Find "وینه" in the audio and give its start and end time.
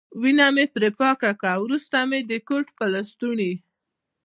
0.21-0.47